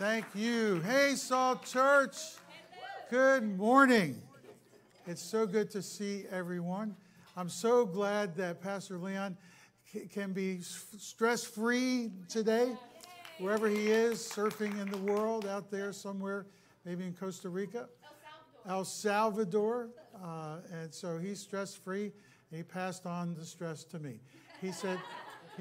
[0.00, 0.80] Thank you.
[0.80, 2.16] Hey, Salt Church.
[3.10, 4.16] Good morning.
[5.06, 6.96] It's so good to see everyone.
[7.36, 9.36] I'm so glad that Pastor Leon
[10.10, 12.74] can be stress free today,
[13.40, 16.46] wherever he is, surfing in the world out there somewhere,
[16.86, 17.86] maybe in Costa Rica,
[18.66, 19.90] El Salvador.
[20.24, 22.10] Uh, and so he's stress free.
[22.50, 24.20] He passed on the stress to me.
[24.62, 24.98] He said,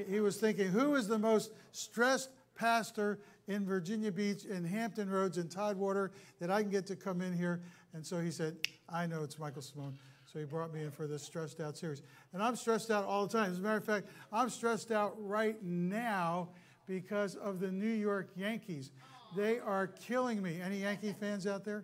[0.09, 3.19] he was thinking, who is the most stressed pastor
[3.49, 7.33] in Virginia Beach, in Hampton Roads, in Tidewater that I can get to come in
[7.33, 7.61] here?
[7.93, 8.55] And so he said,
[8.87, 9.97] I know it's Michael Simone.
[10.31, 12.03] So he brought me in for this stressed out series.
[12.33, 13.51] And I'm stressed out all the time.
[13.51, 16.49] As a matter of fact, I'm stressed out right now
[16.87, 18.91] because of the New York Yankees.
[19.35, 20.61] They are killing me.
[20.61, 21.83] Any Yankee fans out there?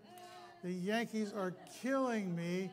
[0.63, 2.69] The Yankees are killing me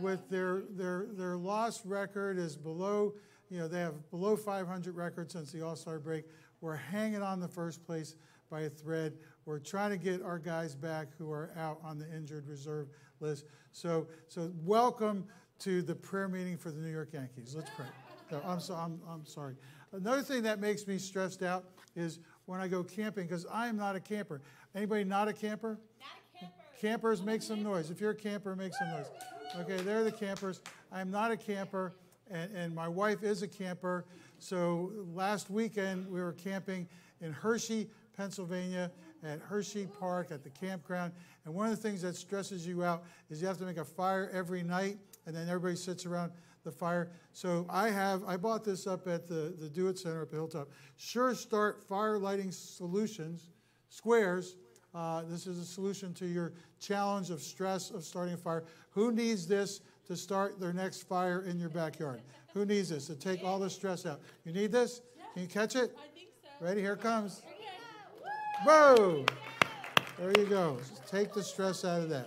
[0.00, 3.14] with their their their loss record is below,
[3.50, 6.24] you know, they have below 500 records since the All-Star break.
[6.60, 8.16] We're hanging on the first place
[8.50, 9.14] by a thread.
[9.44, 12.88] We're trying to get our guys back who are out on the injured reserve
[13.20, 13.44] list.
[13.72, 15.24] So, so welcome
[15.60, 17.54] to the prayer meeting for the New York Yankees.
[17.56, 17.86] Let's pray.
[18.30, 19.54] No, I'm, so, I'm, I'm sorry.
[19.92, 23.76] Another thing that makes me stressed out is when I go camping, because I am
[23.76, 24.40] not a camper.
[24.74, 25.78] Anybody not a camper?
[26.00, 26.62] Not a camper.
[26.80, 27.90] Campers, make some noise.
[27.90, 29.06] If you're a camper, make some noise.
[29.60, 30.60] Okay, they're the campers.
[30.92, 31.94] I'm not a camper,
[32.30, 34.04] and, and my wife is a camper.
[34.38, 36.88] So last weekend, we were camping
[37.20, 38.90] in Hershey, Pennsylvania,
[39.22, 41.12] at Hershey Park at the campground.
[41.44, 43.84] And one of the things that stresses you out is you have to make a
[43.84, 46.32] fire every night, and then everybody sits around
[46.64, 47.10] the fire.
[47.32, 50.34] So I have, I bought this up at the, the Do It Center up at
[50.34, 50.68] Hilltop.
[50.96, 53.50] Sure Start Fire Lighting Solutions,
[53.88, 54.56] squares.
[54.94, 58.64] Uh, this is a solution to your challenge of stress of starting a fire.
[58.90, 62.22] Who needs this to start their next fire in your backyard?
[62.56, 64.18] Who needs this to take all the stress out?
[64.46, 65.02] You need this?
[65.34, 65.94] Can you catch it?
[66.02, 66.64] I think so.
[66.64, 66.80] Ready?
[66.80, 67.42] Here it comes.
[68.64, 69.26] Whoa!
[70.18, 70.78] There you go.
[71.06, 72.26] Take the stress out of that.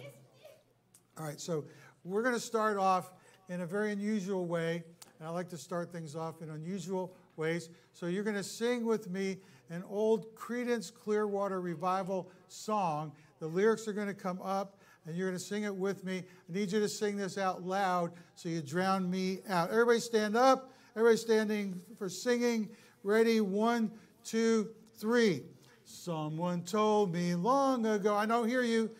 [1.17, 1.65] All right, so
[2.03, 3.11] we're going to start off
[3.49, 4.83] in a very unusual way,
[5.17, 7.71] and I like to start things off in unusual ways.
[7.93, 9.37] So you're going to sing with me
[9.71, 13.13] an old Creedence Clearwater Revival song.
[13.39, 16.23] The lyrics are going to come up, and you're going to sing it with me.
[16.49, 19.71] I need you to sing this out loud so you drown me out.
[19.71, 20.73] Everybody stand up.
[20.95, 22.69] Everybody standing for singing.
[23.03, 23.41] Ready?
[23.41, 23.91] One,
[24.23, 25.43] two, three.
[25.85, 28.91] Someone told me long ago, I don't hear you,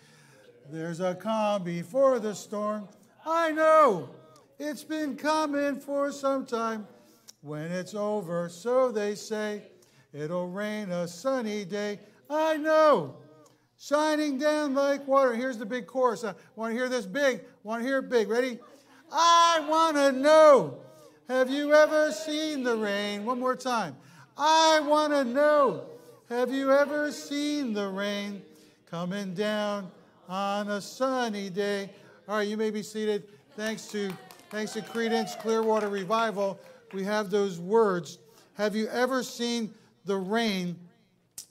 [0.72, 2.88] there's a calm before the storm.
[3.26, 4.10] I know
[4.58, 6.88] it's been coming for some time.
[7.42, 9.64] When it's over, so they say,
[10.12, 12.00] it'll rain a sunny day.
[12.30, 13.16] I know,
[13.80, 15.34] shining down like water.
[15.34, 16.24] Here's the big chorus.
[16.24, 17.42] Uh, I want to hear this big.
[17.64, 18.30] Want to hear it big.
[18.30, 18.60] Ready?
[19.12, 20.78] I want to know.
[21.28, 23.26] Have you ever seen the rain?
[23.26, 23.96] One more time.
[24.38, 25.86] I want to know.
[26.30, 28.42] Have you ever seen the rain
[28.90, 29.90] coming down
[30.28, 31.90] on a sunny day?
[32.28, 33.24] All right, you may be seated.
[33.56, 34.12] Thanks to
[34.50, 36.60] thanks to Creedence Clearwater Revival,
[36.94, 38.20] we have those words.
[38.54, 39.74] Have you ever seen
[40.06, 40.76] the rain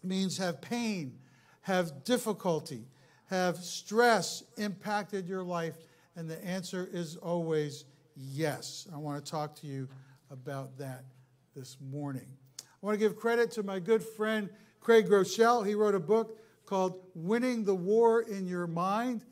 [0.02, 1.12] means have pain,
[1.68, 2.86] have difficulty,
[3.26, 5.76] have stress impacted your life?
[6.16, 7.84] And the answer is always
[8.16, 8.88] yes.
[8.92, 9.86] I want to talk to you
[10.30, 11.04] about that
[11.54, 12.26] this morning.
[12.58, 14.48] I want to give credit to my good friend
[14.80, 15.66] Craig Groeschel.
[15.66, 19.26] He wrote a book called Winning the War in Your Mind.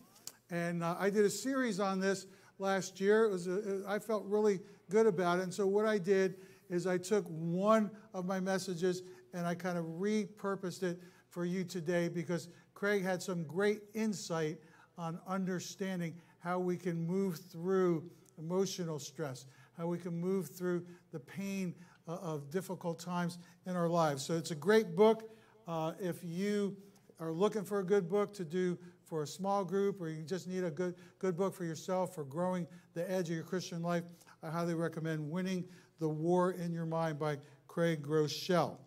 [0.50, 2.26] And uh, I did a series on this
[2.58, 3.24] last year.
[3.24, 4.60] It was a, I felt really
[4.90, 5.44] good about it.
[5.44, 6.34] And so what I did
[6.68, 11.00] is I took one of my messages and I kind of repurposed it
[11.36, 14.56] for you today because Craig had some great insight
[14.96, 18.08] on understanding how we can move through
[18.38, 19.44] emotional stress,
[19.76, 20.82] how we can move through
[21.12, 21.74] the pain
[22.08, 23.36] uh, of difficult times
[23.66, 24.24] in our lives.
[24.24, 25.28] So it's a great book.
[25.68, 26.74] Uh, if you
[27.20, 30.48] are looking for a good book to do for a small group or you just
[30.48, 34.04] need a good, good book for yourself for growing the edge of your Christian life,
[34.42, 35.66] I highly recommend Winning
[35.98, 37.36] the War in Your Mind by
[37.68, 38.78] Craig Groeschel.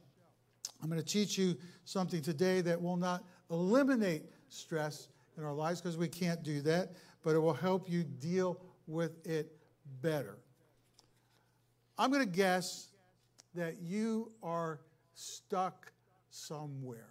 [0.81, 5.81] I'm going to teach you something today that will not eliminate stress in our lives
[5.81, 6.91] because we can't do that,
[7.23, 9.55] but it will help you deal with it
[10.01, 10.37] better.
[11.97, 12.89] I'm going to guess
[13.55, 14.79] that you are
[15.15, 15.91] stuck
[16.29, 17.09] somewhere.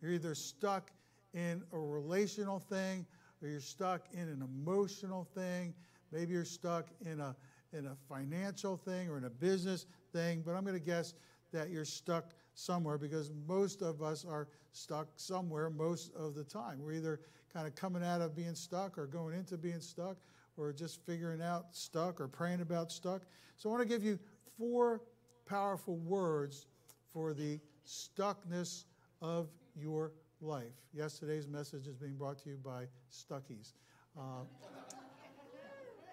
[0.00, 0.90] You're either stuck
[1.32, 3.06] in a relational thing
[3.40, 5.72] or you're stuck in an emotional thing.
[6.10, 7.34] Maybe you're stuck in a,
[7.72, 11.14] in a financial thing or in a business thing, but I'm going to guess
[11.52, 16.78] that you're stuck somewhere because most of us are stuck somewhere most of the time.
[16.80, 17.20] We're either
[17.52, 20.16] kind of coming out of being stuck or going into being stuck
[20.56, 23.22] or just figuring out stuck or praying about stuck.
[23.56, 24.18] So I want to give you
[24.58, 25.02] four
[25.46, 26.66] powerful words
[27.12, 28.84] for the stuckness
[29.20, 30.72] of your life.
[30.92, 33.74] Yesterday's message is being brought to you by Stuckey's.
[34.18, 34.44] Uh,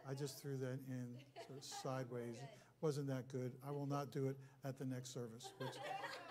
[0.09, 1.07] I just threw that in
[1.47, 2.35] sort of sideways.
[2.81, 3.52] Wasn't that good?
[3.68, 5.74] I will not do it at the next service, which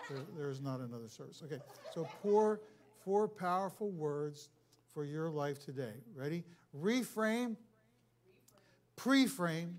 [0.09, 1.43] there, there is not another service.
[1.45, 1.61] Okay,
[1.93, 2.59] so four,
[3.03, 4.49] four powerful words
[4.93, 5.93] for your life today.
[6.15, 6.43] Ready?
[6.75, 7.55] Reframe,
[8.97, 9.73] preframe,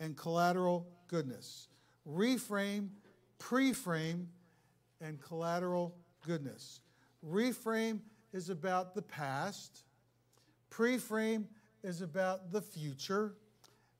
[0.00, 1.68] and collateral goodness.
[2.10, 2.88] Reframe,
[3.38, 4.26] preframe,
[5.00, 5.94] and collateral
[6.26, 6.80] goodness.
[7.26, 8.00] Reframe
[8.32, 9.82] is about the past,
[10.70, 11.44] preframe
[11.82, 13.34] is about the future,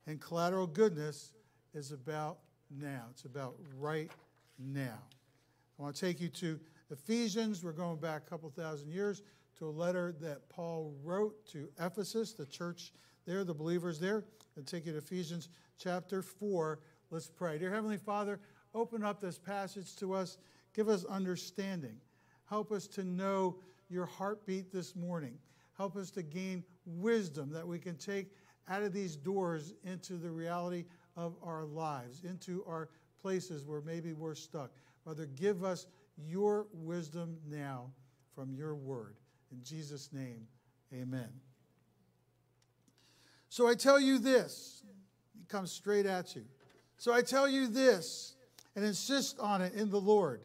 [0.06, 1.32] and collateral goodness
[1.76, 2.38] is about
[2.70, 3.04] now.
[3.10, 4.10] It's about right
[4.58, 4.98] now.
[5.78, 6.58] I want to take you to
[6.90, 7.62] Ephesians.
[7.62, 9.22] We're going back a couple thousand years
[9.58, 12.92] to a letter that Paul wrote to Ephesus, the church
[13.26, 14.24] there, the believers there.
[14.56, 16.78] I'll take you to Ephesians chapter 4.
[17.10, 17.58] Let's pray.
[17.58, 18.40] Dear Heavenly Father,
[18.74, 20.38] open up this passage to us.
[20.74, 21.98] Give us understanding.
[22.48, 23.58] Help us to know
[23.90, 25.36] your heartbeat this morning.
[25.76, 28.32] Help us to gain wisdom that we can take
[28.68, 32.88] out of these doors into the reality of our lives, into our
[33.20, 34.70] places where maybe we're stuck.
[35.04, 35.86] Father, give us
[36.16, 37.90] your wisdom now
[38.34, 39.16] from your word.
[39.52, 40.46] In Jesus' name,
[40.94, 41.28] amen.
[43.48, 44.82] So I tell you this,
[45.40, 46.44] it comes straight at you.
[46.98, 48.34] So I tell you this,
[48.74, 50.42] and insist on it in the Lord,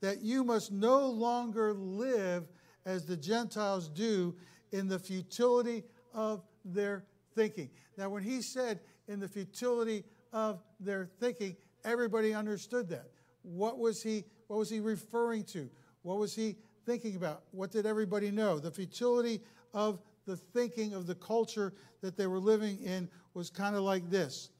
[0.00, 2.44] that you must no longer live
[2.86, 4.34] as the Gentiles do
[4.72, 5.84] in the futility
[6.14, 7.04] of their
[7.34, 7.70] thinking.
[7.96, 10.04] Now, when he said in the futility
[10.34, 13.08] of their thinking, everybody understood that.
[13.42, 15.70] What was he, what was he referring to?
[16.02, 17.44] What was he thinking about?
[17.52, 18.58] What did everybody know?
[18.58, 19.40] The futility
[19.72, 21.72] of the thinking of the culture
[22.02, 24.50] that they were living in was kind of like this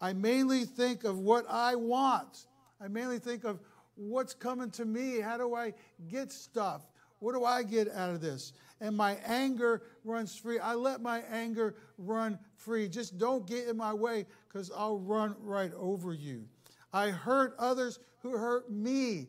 [0.00, 2.46] I mainly think of what I want.
[2.80, 3.60] I mainly think of
[3.94, 5.20] what's coming to me.
[5.20, 5.72] How do I
[6.08, 6.82] get stuff?
[7.18, 8.52] What do I get out of this?
[8.80, 10.58] And my anger runs free.
[10.58, 12.88] I let my anger run free.
[12.88, 16.44] Just don't get in my way because I'll run right over you.
[16.92, 19.28] I hurt others who hurt me.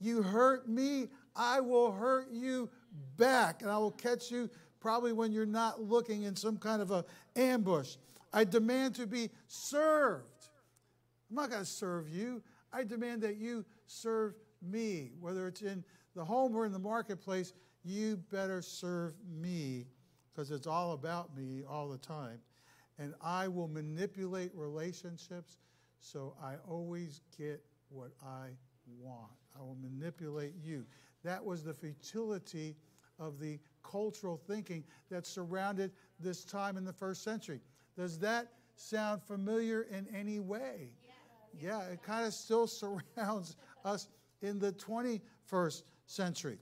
[0.00, 2.68] You hurt me, I will hurt you
[3.16, 4.50] back, and I will catch you
[4.80, 7.04] probably when you're not looking in some kind of a
[7.34, 7.96] ambush.
[8.32, 10.48] I demand to be served.
[11.30, 12.42] I'm not going to serve you.
[12.72, 15.82] I demand that you serve me, whether it's in
[16.14, 17.52] the home or in the marketplace.
[17.86, 19.86] You better serve me
[20.34, 22.40] because it's all about me all the time.
[22.98, 25.58] And I will manipulate relationships
[26.00, 28.48] so I always get what I
[28.98, 29.30] want.
[29.56, 30.84] I will manipulate you.
[31.22, 32.74] That was the futility
[33.20, 37.60] of the cultural thinking that surrounded this time in the first century.
[37.96, 40.90] Does that sound familiar in any way?
[41.58, 42.66] Yeah, it kind of still
[43.16, 43.54] surrounds
[43.84, 44.08] us
[44.42, 46.58] in the 21st century.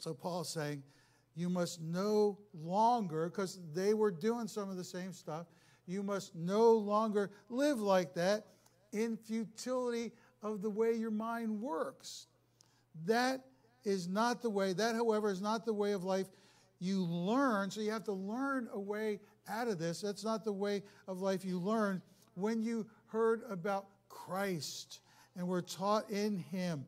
[0.00, 0.82] So Paul's saying,
[1.36, 5.46] you must no longer, because they were doing some of the same stuff,
[5.86, 8.46] you must no longer live like that
[8.92, 10.12] in futility
[10.42, 12.26] of the way your mind works.
[13.04, 13.44] That
[13.84, 16.26] is not the way, that, however, is not the way of life
[16.80, 17.70] you learn.
[17.70, 20.00] So you have to learn a way out of this.
[20.00, 22.00] That's not the way of life you learn
[22.34, 25.00] when you heard about Christ
[25.36, 26.86] and were taught in Him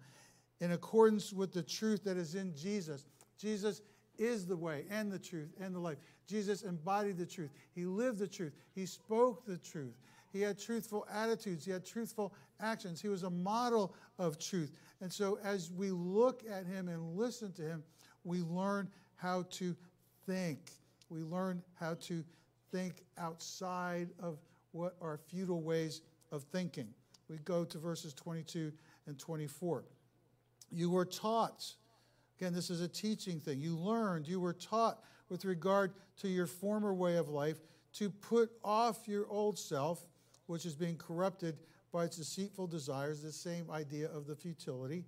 [0.62, 3.08] in accordance with the truth that is in Jesus.
[3.36, 3.82] Jesus
[4.16, 5.98] is the way and the truth and the life.
[6.28, 7.50] Jesus embodied the truth.
[7.74, 8.52] He lived the truth.
[8.72, 9.98] He spoke the truth.
[10.32, 11.64] He had truthful attitudes.
[11.64, 13.02] He had truthful actions.
[13.02, 14.70] He was a model of truth.
[15.00, 17.82] And so as we look at him and listen to him,
[18.22, 19.74] we learn how to
[20.26, 20.70] think.
[21.10, 22.22] We learn how to
[22.70, 24.38] think outside of
[24.70, 26.86] what are futile ways of thinking.
[27.28, 28.72] We go to verses 22
[29.08, 29.82] and 24.
[30.72, 31.64] You were taught,
[32.38, 33.60] again, this is a teaching thing.
[33.60, 37.58] You learned, you were taught with regard to your former way of life
[37.94, 40.06] to put off your old self
[40.46, 41.56] which is being corrupted
[41.92, 45.04] by its deceitful desires, the same idea of the futility,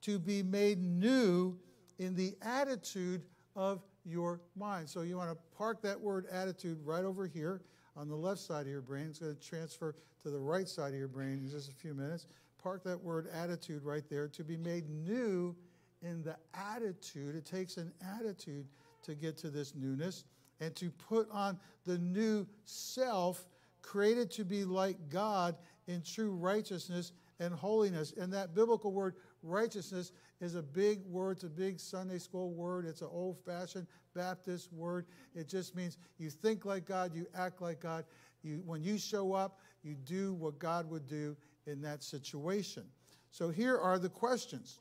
[0.00, 1.56] to be made new
[1.98, 3.22] in the attitude
[3.54, 4.88] of your mind.
[4.88, 7.62] So you want to park that word attitude right over here
[7.96, 9.06] on the left side of your brain.
[9.10, 11.94] It's going to transfer to the right side of your brain in just a few
[11.94, 12.26] minutes.
[12.62, 14.28] Park that word attitude right there.
[14.28, 15.56] To be made new
[16.02, 17.34] in the attitude.
[17.34, 18.66] It takes an attitude
[19.02, 20.24] to get to this newness
[20.60, 23.46] and to put on the new self
[23.82, 25.56] created to be like God
[25.88, 28.14] in true righteousness and holiness.
[28.16, 32.86] And that biblical word righteousness is a big word, it's a big Sunday school word,
[32.86, 35.06] it's an old fashioned Baptist word.
[35.34, 38.04] It just means you think like God, you act like God.
[38.42, 42.84] You, when you show up, you do what God would do in that situation.
[43.30, 44.78] So here are the questions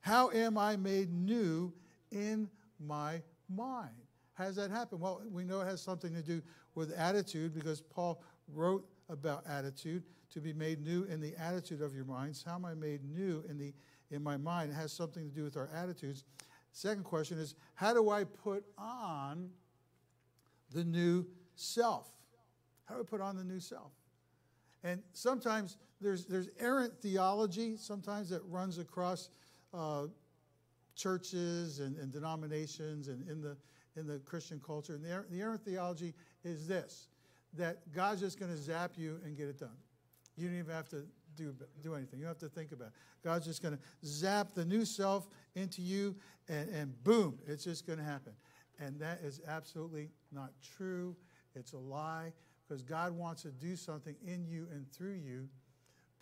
[0.00, 1.72] How am I made new
[2.10, 2.48] in
[2.78, 3.94] my mind.
[4.34, 4.98] How does that happen?
[4.98, 6.42] Well, we know it has something to do
[6.74, 8.22] with attitude because Paul
[8.52, 12.42] wrote about attitude to be made new in the attitude of your minds.
[12.46, 13.74] How am I made new in the
[14.10, 14.72] in my mind?
[14.72, 16.24] It has something to do with our attitudes.
[16.72, 19.50] Second question is how do I put on
[20.72, 22.08] the new self?
[22.86, 23.92] How do I put on the new self?
[24.84, 29.30] And sometimes there's there's errant theology sometimes that runs across
[29.72, 30.06] uh,
[30.96, 33.56] churches and, and, denominations and in the
[33.96, 34.94] in the Christian culture.
[34.94, 37.08] And the, the errant theology is this
[37.54, 39.76] that God's just going to zap you and get it done.
[40.36, 41.04] You don't even have to
[41.36, 42.18] do, do anything.
[42.18, 42.94] You don't have to think about it.
[43.22, 46.16] God's just going to zap the new self into you,
[46.48, 48.32] and, and boom, it's just going to happen.
[48.80, 51.14] And that is absolutely not true.
[51.54, 52.32] It's a lie
[52.72, 55.46] because God wants to do something in you and through you,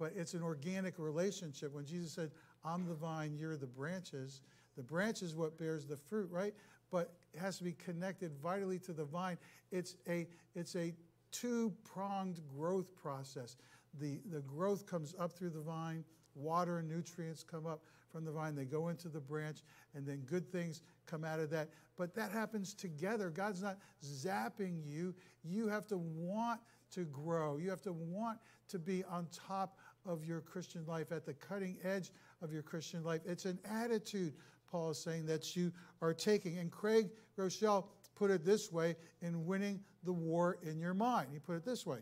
[0.01, 1.73] but it's an organic relationship.
[1.73, 2.33] When Jesus said,
[2.65, 4.41] I'm the vine, you're the branches,
[4.77, 6.53] the branch is what bears the fruit, right?
[6.91, 9.39] But it has to be connected vitally to the vine.
[9.71, 10.27] It's a,
[10.57, 10.93] it's a
[11.31, 13.57] two pronged growth process.
[14.01, 16.03] The, the growth comes up through the vine,
[16.35, 19.59] water and nutrients come up from the vine, they go into the branch,
[19.95, 21.71] and then good things come out of that.
[21.97, 23.31] But that happens together.
[23.31, 25.15] God's not zapping you.
[25.45, 26.61] You have to want
[26.93, 28.39] to grow, you have to want
[28.69, 32.11] to be on top of your Christian life, at the cutting edge
[32.43, 33.21] of your Christian life.
[33.25, 34.35] It's an attitude,
[34.71, 36.59] Paul is saying, that you are taking.
[36.59, 41.29] And Craig Groeschel put it this way in winning the war in your mind.
[41.33, 41.99] He put it this way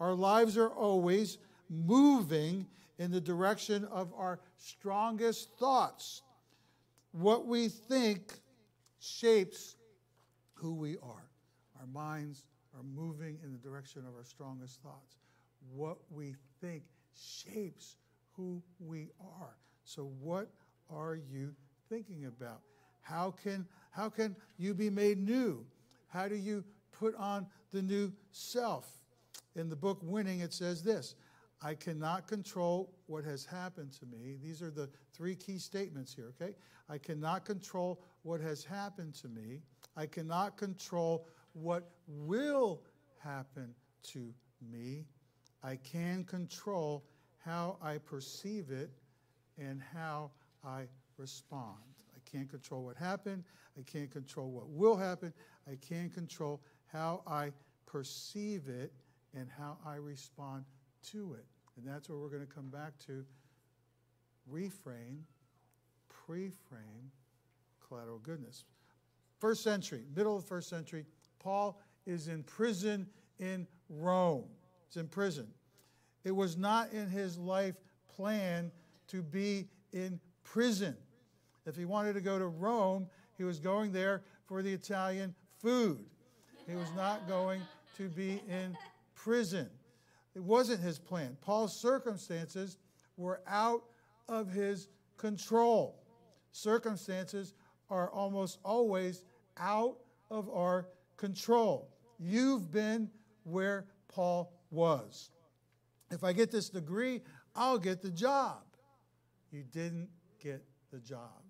[0.00, 2.66] Our lives are always moving
[2.98, 6.22] in the direction of our strongest thoughts.
[7.14, 8.32] What we think
[8.98, 9.76] shapes
[10.54, 11.30] who we are.
[11.78, 12.42] Our minds
[12.76, 15.14] are moving in the direction of our strongest thoughts.
[15.72, 16.82] What we think
[17.14, 17.98] shapes
[18.32, 19.54] who we are.
[19.84, 20.48] So, what
[20.90, 21.54] are you
[21.88, 22.62] thinking about?
[23.02, 25.64] How can, how can you be made new?
[26.08, 28.88] How do you put on the new self?
[29.54, 31.14] In the book Winning, it says this
[31.64, 34.36] I cannot control what has happened to me.
[34.42, 36.54] These are the three key statements here, okay?
[36.90, 39.62] I cannot control what has happened to me.
[39.96, 42.82] I cannot control what will
[43.18, 43.74] happen
[44.08, 44.34] to
[44.70, 45.06] me.
[45.62, 47.02] I can control
[47.42, 48.90] how I perceive it
[49.58, 50.82] and how I
[51.16, 51.78] respond.
[52.14, 53.42] I can't control what happened.
[53.78, 55.32] I can't control what will happen.
[55.66, 56.60] I can control
[56.92, 57.52] how I
[57.86, 58.92] perceive it
[59.34, 60.64] and how I respond
[61.12, 61.46] to it.
[61.76, 63.24] And that's where we're going to come back to
[64.52, 65.22] reframe,
[66.08, 67.10] pre-frame,
[67.86, 68.64] collateral goodness.
[69.40, 71.04] First century, middle of the first century,
[71.38, 73.06] Paul is in prison
[73.38, 74.44] in Rome.
[74.88, 75.48] He's in prison.
[76.24, 77.74] It was not in his life
[78.16, 78.70] plan
[79.08, 80.96] to be in prison.
[81.66, 86.04] If he wanted to go to Rome, he was going there for the Italian food.
[86.68, 87.60] He was not going
[87.96, 88.76] to be in
[89.14, 89.68] prison.
[90.34, 91.36] It wasn't his plan.
[91.40, 92.78] Paul's circumstances
[93.16, 93.84] were out
[94.28, 96.02] of his control.
[96.52, 97.54] Circumstances
[97.90, 99.24] are almost always
[99.58, 99.96] out
[100.30, 101.88] of our control.
[102.18, 103.10] You've been
[103.44, 105.30] where Paul was.
[106.10, 107.22] If I get this degree,
[107.54, 108.62] I'll get the job.
[109.50, 110.08] You didn't
[110.42, 111.42] get the job.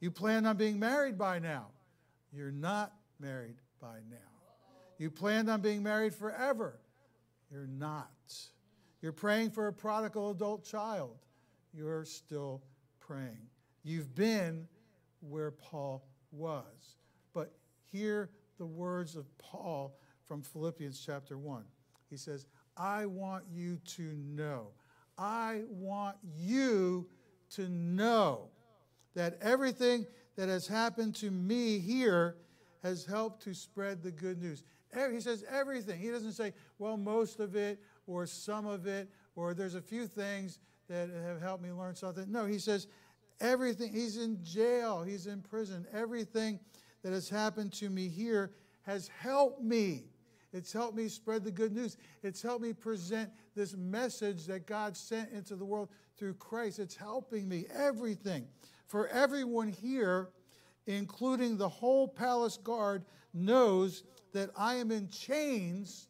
[0.00, 1.68] You planned on being married by now.
[2.32, 4.16] You're not married by now.
[4.98, 6.78] You planned on being married forever.
[7.52, 8.08] You're not.
[9.02, 11.18] You're praying for a prodigal adult child.
[11.74, 12.62] You're still
[12.98, 13.46] praying.
[13.82, 14.66] You've been
[15.20, 16.96] where Paul was.
[17.34, 17.52] But
[17.84, 21.64] hear the words of Paul from Philippians chapter 1.
[22.08, 24.68] He says, I want you to know.
[25.18, 27.06] I want you
[27.50, 28.48] to know
[29.14, 30.06] that everything
[30.36, 32.36] that has happened to me here
[32.82, 34.64] has helped to spread the good news.
[34.94, 35.98] He says everything.
[35.98, 40.06] He doesn't say, well, most of it or some of it or there's a few
[40.06, 40.58] things
[40.88, 42.30] that have helped me learn something.
[42.30, 42.86] No, he says
[43.40, 43.92] everything.
[43.92, 45.86] He's in jail, he's in prison.
[45.92, 46.60] Everything
[47.02, 50.04] that has happened to me here has helped me.
[50.52, 51.96] It's helped me spread the good news.
[52.22, 56.78] It's helped me present this message that God sent into the world through Christ.
[56.78, 57.64] It's helping me.
[57.74, 58.46] Everything.
[58.86, 60.28] For everyone here,
[60.86, 66.08] including the whole palace guard, knows that I am in chains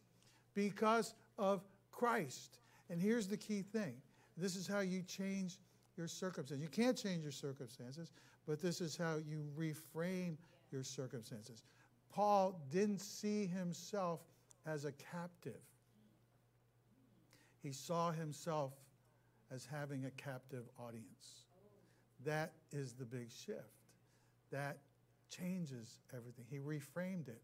[0.55, 2.59] because of Christ.
[2.91, 3.95] And here's the key thing
[4.37, 5.59] this is how you change
[5.97, 6.63] your circumstances.
[6.63, 8.13] You can't change your circumstances,
[8.47, 10.37] but this is how you reframe
[10.71, 11.65] your circumstances.
[12.11, 14.21] Paul didn't see himself
[14.67, 15.61] as a captive,
[17.63, 18.73] he saw himself
[19.51, 21.45] as having a captive audience.
[22.25, 23.61] That is the big shift.
[24.51, 24.79] that
[25.31, 26.45] changes everything.
[26.51, 27.41] He reframed it.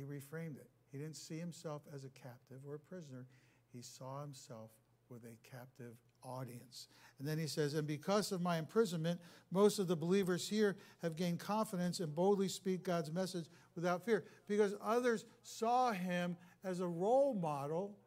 [0.00, 0.70] He reframed it.
[0.90, 3.26] He didn't see himself as a captive or a prisoner.
[3.70, 4.70] He saw himself
[5.10, 6.88] with a captive audience.
[7.18, 11.16] And then he says, And because of my imprisonment, most of the believers here have
[11.16, 14.24] gained confidence and boldly speak God's message without fear.
[14.48, 17.98] Because others saw him as a role model,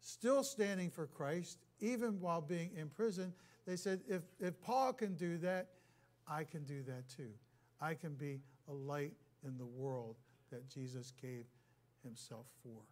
[0.00, 3.34] still standing for Christ, even while being in prison.
[3.66, 5.68] They said, If, if Paul can do that,
[6.26, 7.32] I can do that too.
[7.82, 9.12] I can be a light
[9.46, 10.16] in the world
[10.50, 11.44] that Jesus gave
[12.02, 12.82] himself for.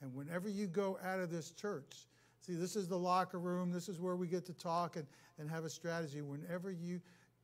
[0.00, 2.06] And whenever you go out of this church,
[2.40, 5.06] see, this is the locker room, this is where we get to talk and,
[5.38, 6.20] and have a strategy.
[6.20, 7.00] Whenever you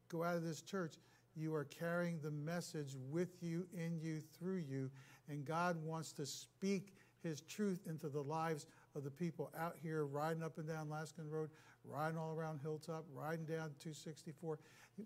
[0.08, 0.94] go out of this church,
[1.36, 4.90] you are carrying the message with you, in you, through you,
[5.28, 10.04] and God wants to speak his truth into the lives of the people out here
[10.04, 11.50] riding up and down Laskin Road,
[11.84, 14.58] riding all around Hilltop, riding down 264.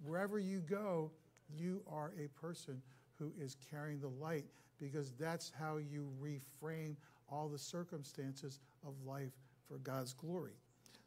[0.04, 1.10] Wherever you go,
[1.56, 2.82] you are a person
[3.18, 4.44] who is carrying the light
[4.80, 6.94] because that's how you reframe
[7.30, 9.32] all the circumstances of life
[9.66, 10.52] for God's glory.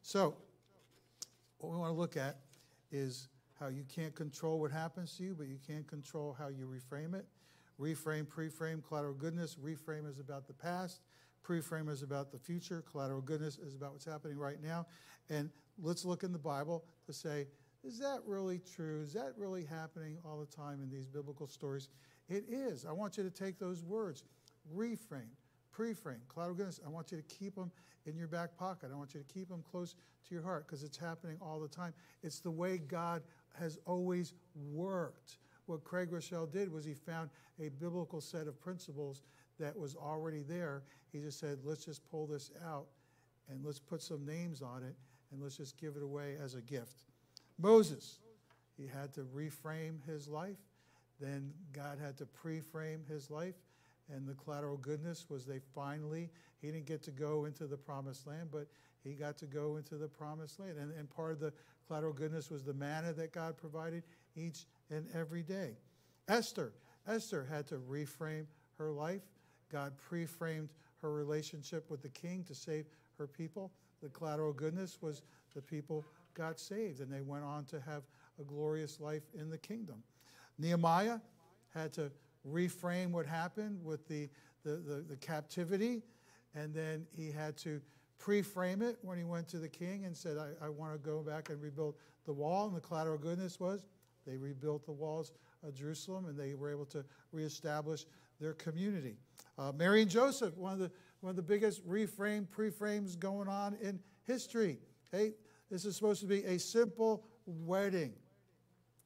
[0.02, 0.36] So,
[1.60, 2.38] what we want to look at
[2.92, 3.28] is
[3.60, 7.14] how you can't control what happens to you, but you can control how you reframe
[7.14, 7.26] it.
[7.80, 9.56] Reframe, preframe, collateral goodness.
[9.56, 11.02] Reframe is about the past.
[11.48, 12.84] Preframe is about the future.
[12.92, 14.86] Collateral goodness is about what's happening right now.
[15.30, 15.50] And
[15.82, 17.48] let's look in the Bible to say,
[17.84, 19.02] is that really true?
[19.04, 21.90] Is that really happening all the time in these biblical stories?
[22.30, 22.86] It is.
[22.86, 24.24] I want you to take those words,
[24.76, 25.32] reframe,
[25.76, 26.80] preframe, collateral goodness.
[26.86, 27.72] I want you to keep them
[28.06, 28.90] in your back pocket.
[28.94, 29.96] I want you to keep them close
[30.28, 31.94] to your heart because it's happening all the time.
[32.24, 33.24] It's the way God
[33.60, 35.38] has always worked.
[35.66, 39.24] What Craig Groeschel did was he found a biblical set of principles
[39.60, 40.84] that was already there.
[41.12, 42.88] He just said, let's just pull this out
[43.50, 44.96] and let's put some names on it
[45.32, 47.04] and let's just give it away as a gift.
[47.62, 48.20] Moses,
[48.78, 50.58] he had to reframe his life.
[51.20, 53.56] Then God had to pre-frame his life.
[54.14, 56.30] And the collateral goodness was they finally,
[56.62, 58.68] he didn't get to go into the promised land, but
[59.04, 60.78] he got to go into the promised land.
[60.80, 61.54] And, and part of the
[61.88, 64.04] collateral goodness was the manna that God provided
[64.36, 65.78] each and every day.
[66.28, 66.74] Esther,
[67.08, 68.46] Esther had to reframe
[68.78, 69.22] her life.
[69.72, 70.70] God pre-framed
[71.02, 72.86] her relationship with the king to save
[73.18, 73.72] her people.
[74.02, 75.22] The collateral goodness was
[75.56, 78.04] the people got saved and they went on to have
[78.40, 80.04] a glorious life in the kingdom.
[80.58, 81.20] Nehemiah
[81.74, 82.12] had to
[82.48, 84.30] reframe what happened with the,
[84.64, 86.02] the, the, the captivity,
[86.56, 87.82] and then he had to
[88.18, 91.22] pre-frame it when he went to the king and said, I, I want to go
[91.22, 92.68] back and rebuild the wall.
[92.68, 93.86] And the collateral goodness was
[94.28, 95.32] they rebuilt the walls
[95.64, 98.06] of Jerusalem and they were able to reestablish
[98.40, 99.18] their community.
[99.58, 100.92] Uh, Mary and Joseph, one of the
[101.22, 104.80] one of the biggest reframe, pre-frames going on in history.
[105.12, 105.34] Hey,
[105.72, 108.14] this is supposed to be a simple wedding.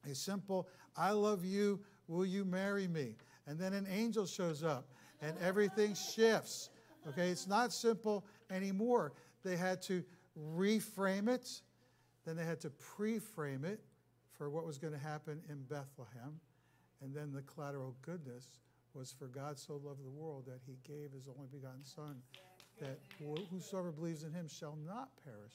[0.09, 3.15] A simple, I love you, will you marry me?
[3.47, 4.89] And then an angel shows up
[5.21, 6.71] and everything shifts.
[7.07, 9.13] Okay, it's not simple anymore.
[9.43, 10.03] They had to
[10.57, 11.61] reframe it,
[12.25, 13.79] then they had to pre frame it
[14.31, 16.39] for what was going to happen in Bethlehem.
[17.01, 18.57] And then the collateral goodness
[18.95, 22.15] was for God so loved the world that he gave his only begotten Son,
[22.81, 22.99] that
[23.51, 25.53] whosoever believes in him shall not perish,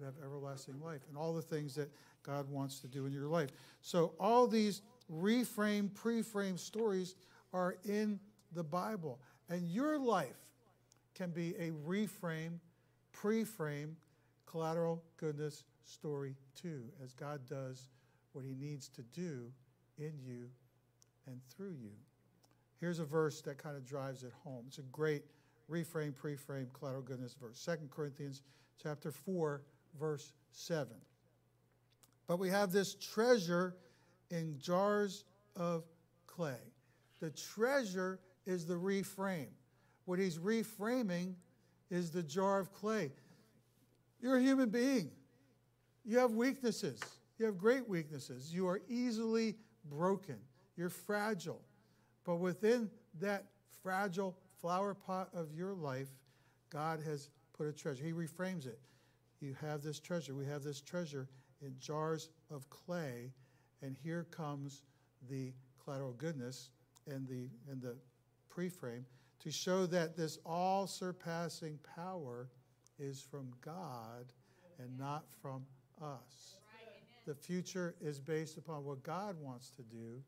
[0.00, 1.90] but have everlasting life, and all the things that
[2.22, 3.50] God wants to do in your life.
[3.82, 4.82] So, all these
[5.12, 7.14] reframe, pre frame stories
[7.52, 8.18] are in
[8.52, 9.20] the Bible.
[9.48, 10.36] And your life
[11.14, 12.58] can be a reframe,
[13.12, 13.96] pre frame,
[14.46, 17.88] collateral goodness story too, as God does
[18.32, 19.50] what he needs to do
[19.98, 20.48] in you
[21.26, 21.92] and through you.
[22.80, 24.64] Here's a verse that kind of drives it home.
[24.68, 25.24] It's a great
[25.70, 27.62] reframe, pre-frame, collateral goodness verse.
[27.64, 28.42] 2 Corinthians
[28.82, 29.62] chapter 4,
[29.98, 30.88] verse 7.
[32.26, 33.76] But we have this treasure
[34.30, 35.24] in jars
[35.56, 35.84] of
[36.26, 36.60] clay.
[37.20, 39.48] The treasure is the reframe.
[40.04, 41.34] What he's reframing
[41.90, 43.12] is the jar of clay.
[44.20, 45.10] You're a human being.
[46.04, 47.00] You have weaknesses.
[47.38, 48.52] You have great weaknesses.
[48.52, 49.56] You are easily
[49.90, 50.36] broken.
[50.76, 51.60] You're fragile.
[52.24, 53.46] But within that
[53.82, 56.08] fragile flower pot of your life,
[56.70, 58.04] God has put a treasure.
[58.04, 58.78] He reframes it.
[59.40, 60.34] You have this treasure.
[60.34, 61.28] We have this treasure
[61.62, 63.32] in jars of clay,
[63.82, 64.82] and here comes
[65.28, 66.70] the collateral goodness
[67.06, 67.96] and the and the
[68.54, 69.04] preframe
[69.40, 72.48] to show that this all surpassing power
[72.98, 74.32] is from God
[74.78, 75.64] and not from
[76.02, 76.56] us.
[77.26, 80.22] The future is based upon what God wants to do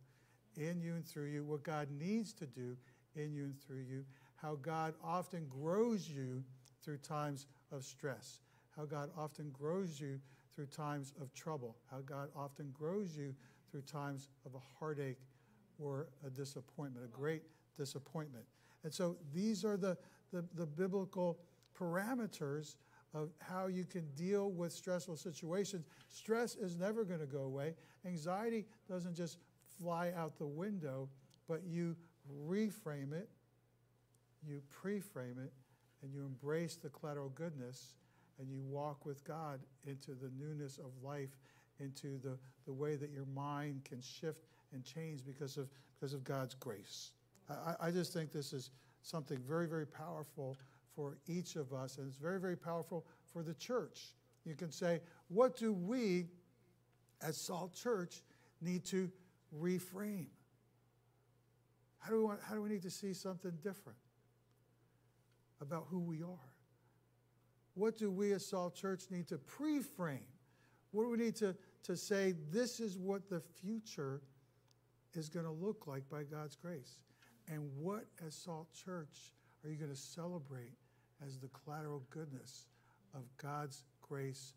[0.57, 2.77] in you and through you, what God needs to do
[3.17, 4.05] in you and through you,
[4.37, 6.43] how God often grows you
[6.83, 8.41] through times of stress,
[8.77, 10.21] how God often grows you
[10.55, 13.35] through times of trouble, how God often grows you
[13.71, 15.19] through times of a heartache
[15.79, 17.43] or a disappointment, a great
[17.77, 18.45] disappointment.
[18.85, 19.97] And so these are the,
[20.33, 21.39] the, the biblical
[21.79, 22.77] parameters
[23.15, 25.87] of how you can deal with stressful situations.
[26.09, 27.75] Stress is never going to go away.
[28.07, 29.39] Anxiety doesn't just
[29.79, 31.09] fly out the window,
[31.49, 31.97] but you
[32.47, 33.29] reframe it,
[34.47, 35.53] you pre-frame it,
[36.03, 37.95] and you embrace the collateral goodness,
[38.39, 41.37] and you walk with God into the newness of life,
[41.81, 45.69] into the, the way that your mind can shift and change because of,
[45.99, 47.13] because of God's grace.
[47.49, 48.71] I, I just think this is
[49.03, 50.57] something very, very powerful
[50.95, 54.15] for each of us, and it's very, very powerful for the church.
[54.45, 56.27] You can say, what do we
[57.21, 58.23] as Salt Church
[58.61, 59.11] need to
[59.59, 60.27] reframe?
[61.99, 63.99] How do, we want, how do we need to see something different
[65.61, 66.52] about who we are?
[67.75, 70.27] What do we as Salt Church need to pre frame?
[70.91, 74.21] What do we need to, to say, this is what the future
[75.15, 76.99] is going to look like by God's grace?
[77.49, 79.33] And what, as Salt Church,
[79.65, 80.73] are you going to celebrate
[81.27, 82.67] as the collateral goodness
[83.15, 84.55] of God's grace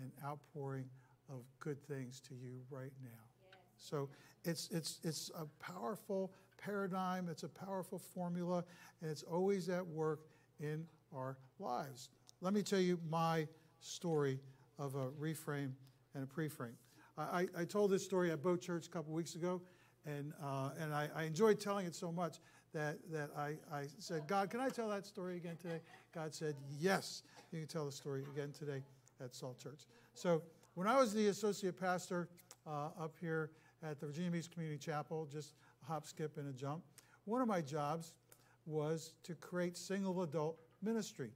[0.00, 0.86] and outpouring
[1.28, 3.10] of good things to you right now?
[3.50, 3.58] Yes.
[3.76, 4.08] So
[4.44, 8.64] it's, it's, it's a powerful paradigm, it's a powerful formula,
[9.00, 10.20] and it's always at work
[10.60, 12.08] in our lives.
[12.40, 13.48] Let me tell you my
[13.80, 14.38] story
[14.78, 15.72] of a reframe
[16.14, 16.74] and a preframe.
[17.18, 19.62] I, I told this story at Boat Church a couple weeks ago,
[20.04, 22.36] and, uh, and I, I, enjoyed telling it so much
[22.74, 25.80] that, that I, I said, God, can I tell that story again today?
[26.14, 27.22] God said, Yes,
[27.52, 28.82] you can tell the story again today
[29.24, 29.86] at Salt Church.
[30.14, 30.42] So,
[30.74, 32.28] when I was the associate pastor
[32.66, 33.50] uh, up here
[33.82, 36.82] at the Virginia Beach Community Chapel, just a hop, skip, and a jump,
[37.24, 38.12] one of my jobs
[38.66, 41.30] was to create single adult ministry.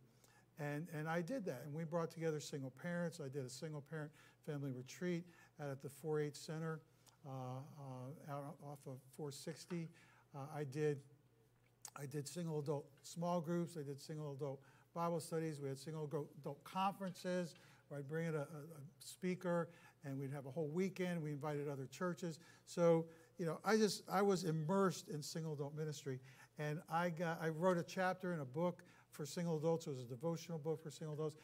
[0.60, 1.62] And, and I did that.
[1.64, 3.18] And we brought together single parents.
[3.24, 4.10] I did a single parent
[4.46, 5.24] family retreat
[5.58, 6.80] at the 4 H Center
[7.26, 9.88] uh, uh, out off of 460.
[10.34, 10.98] Uh, I did
[12.00, 13.76] I did single adult small groups.
[13.76, 14.60] I did single adult
[14.94, 15.60] Bible studies.
[15.60, 16.04] We had single
[16.40, 17.56] adult conferences
[17.88, 18.46] where I'd bring in a, a,
[18.98, 19.68] speaker
[20.04, 21.22] and we'd have a whole weekend.
[21.22, 22.38] We invited other churches.
[22.64, 23.06] So,
[23.38, 26.20] you know, I just, I was immersed in single adult ministry.
[26.58, 29.86] And I got, I wrote a chapter in a book for single adults.
[29.86, 31.36] It was a devotional book for single adults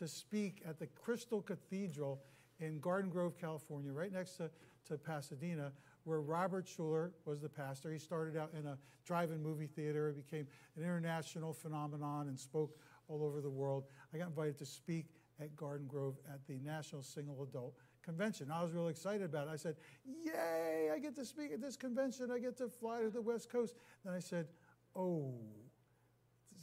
[0.00, 2.22] to speak at the Crystal Cathedral
[2.58, 4.50] in Garden Grove, California, right next to,
[4.86, 5.72] to Pasadena,
[6.04, 7.92] where Robert Schuller was the pastor.
[7.92, 10.12] He started out in a drive-in movie theater.
[10.14, 13.84] He became an international phenomenon and spoke all over the world.
[14.14, 15.06] I got invited to speak
[15.38, 18.50] at Garden Grove at the National Single Adult Convention.
[18.50, 19.50] I was really excited about it.
[19.52, 22.30] I said, Yay, I get to speak at this convention.
[22.30, 23.76] I get to fly to the West Coast.
[24.04, 24.48] Then I said,
[24.96, 25.34] Oh,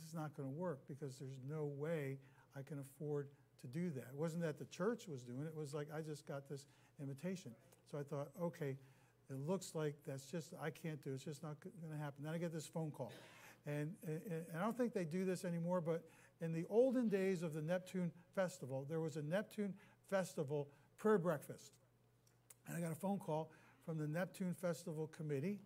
[0.07, 2.17] is not going to work because there's no way
[2.55, 3.27] I can afford
[3.61, 4.07] to do that.
[4.13, 6.65] It wasn't that the church was doing it, it was like I just got this
[7.01, 7.51] invitation.
[7.91, 8.75] So I thought, okay,
[9.29, 11.15] it looks like that's just, I can't do it.
[11.15, 12.23] It's just not going to happen.
[12.23, 13.11] Then I get this phone call.
[13.65, 16.03] And, and, and, I don't think they do this anymore, but
[16.39, 19.73] in the olden days of the Neptune Festival, there was a Neptune
[20.09, 21.73] Festival prayer breakfast.
[22.67, 23.51] And I got a phone call
[23.85, 25.59] from the Neptune Festival Committee,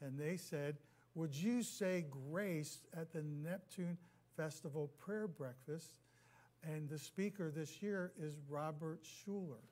[0.00, 0.76] and they said,
[1.16, 3.96] Would you say grace at the Neptune
[4.36, 5.96] Festival prayer breakfast?
[6.62, 9.64] And the speaker this year is Robert Schuller.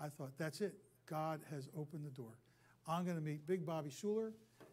[0.00, 0.74] I thought, that's it.
[1.06, 2.38] God has opened the door.
[2.88, 4.32] I'm going to meet Big Bobby Schuller.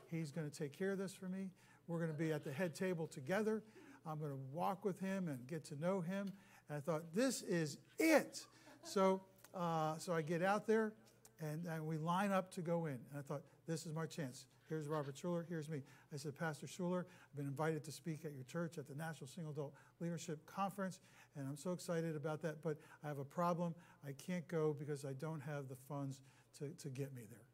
[0.09, 1.51] He's going to take care of this for me.
[1.87, 3.61] We're going to be at the head table together.
[4.07, 6.31] I'm going to walk with him and get to know him.
[6.67, 8.43] And I thought, this is it.
[8.83, 9.21] So,
[9.53, 10.93] uh, so I get out there
[11.39, 12.93] and, and we line up to go in.
[12.93, 14.47] And I thought, this is my chance.
[14.71, 15.43] Here's Robert Schuller.
[15.49, 15.81] Here's me.
[16.13, 19.27] I said, Pastor Schuller, I've been invited to speak at your church at the National
[19.27, 21.01] Single Adult Leadership Conference,
[21.35, 22.63] and I'm so excited about that.
[22.63, 23.75] But I have a problem.
[24.07, 26.21] I can't go because I don't have the funds
[26.59, 27.47] to, to get me there.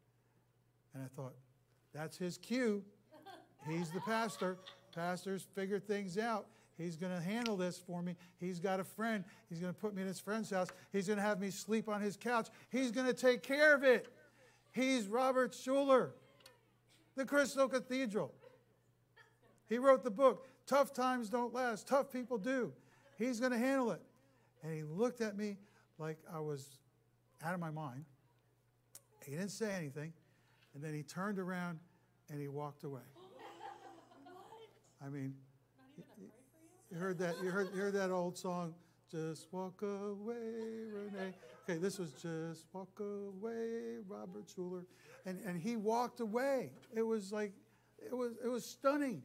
[0.94, 1.34] And I thought,
[1.92, 2.84] that's his cue.
[3.68, 4.56] He's the pastor.
[4.94, 6.46] Pastors figure things out.
[6.76, 8.14] He's going to handle this for me.
[8.38, 9.24] He's got a friend.
[9.48, 10.68] He's going to put me in his friend's house.
[10.92, 12.46] He's going to have me sleep on his couch.
[12.70, 14.06] He's going to take care of it.
[14.70, 16.10] He's Robert Schuller,
[17.18, 18.32] the Crystal Cathedral.
[19.68, 22.72] He wrote the book, Tough Times Don't Last, Tough People Do.
[23.18, 24.00] He's going to handle it.
[24.62, 25.56] And he looked at me
[25.98, 26.78] like I was
[27.44, 28.04] out of my mind.
[29.26, 30.12] He didn't say anything.
[30.74, 31.80] And then he turned around
[32.30, 33.02] and he walked away.
[35.04, 35.34] I mean,
[36.90, 37.34] you heard that?
[37.42, 38.74] You heard, you heard that old song,
[39.10, 44.84] "Just Walk Away, Renee." Okay, this was "Just Walk Away," Robert Schuller,
[45.26, 46.72] and and he walked away.
[46.94, 47.52] It was like,
[47.98, 49.22] it was it was stunning,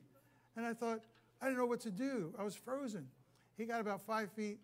[0.55, 1.01] and I thought
[1.41, 2.33] I didn't know what to do.
[2.37, 3.07] I was frozen.
[3.57, 4.59] He got about five feet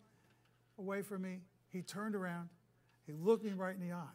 [0.78, 1.42] away from me.
[1.70, 2.50] He turned around.
[3.06, 4.08] He looked me right in the eye.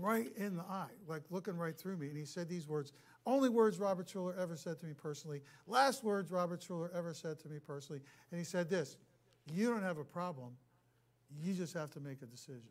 [0.00, 2.08] right in the eye, like looking right through me.
[2.08, 2.92] And he said these words
[3.26, 7.38] only words Robert Schuller ever said to me personally, last words Robert Schuller ever said
[7.40, 8.00] to me personally.
[8.30, 8.96] And he said this
[9.52, 10.56] You don't have a problem,
[11.42, 12.62] you just have to make a decision.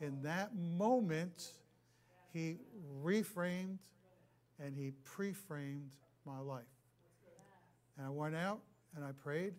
[0.00, 1.52] In that moment,
[2.32, 2.56] he
[3.02, 3.78] reframed
[4.58, 5.90] and he pre framed
[6.26, 6.62] my life.
[7.96, 8.60] And I went out
[8.96, 9.54] and I prayed,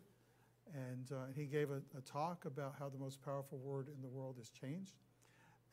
[0.74, 4.08] and uh, he gave a, a, talk about how the most powerful word in the
[4.08, 4.94] world is changed.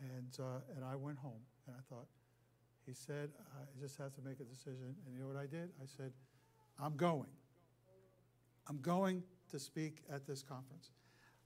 [0.01, 2.07] And, uh, and I went home and I thought,
[2.87, 4.95] he said, I just have to make a decision.
[5.07, 5.71] And you know what I did?
[5.81, 6.13] I said,
[6.81, 7.31] I'm going.
[8.69, 10.91] I'm going to speak at this conference.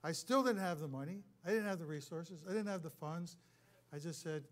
[0.03, 1.23] I still didn't have the money.
[1.45, 2.43] I didn't have the resources.
[2.49, 3.37] I didn't have the funds.
[3.93, 4.45] I just said,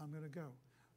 [0.00, 0.48] I'm going to go.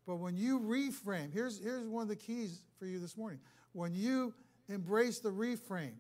[0.05, 3.39] But when you reframe, here's, here's one of the keys for you this morning.
[3.73, 4.33] When you
[4.67, 5.93] embrace the reframe